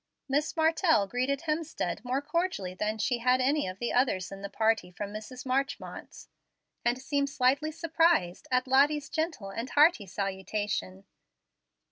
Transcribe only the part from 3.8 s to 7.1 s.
others in the party from Mrs. Marchmont's; and